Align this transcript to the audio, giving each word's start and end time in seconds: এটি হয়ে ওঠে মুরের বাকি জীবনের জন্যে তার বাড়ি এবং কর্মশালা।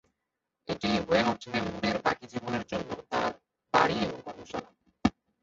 এটি 0.67 0.89
হয়ে 1.07 1.23
ওঠে 1.31 1.51
মুরের 1.65 1.97
বাকি 2.05 2.25
জীবনের 2.31 2.63
জন্যে 2.71 2.95
তার 3.11 3.31
বাড়ি 3.73 3.95
এবং 4.05 4.17
কর্মশালা। 4.25 4.69